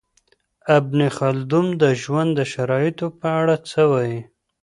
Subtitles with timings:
[0.77, 4.19] ابن خلدون د ژوند د شرایطو په اړه څه وايي؟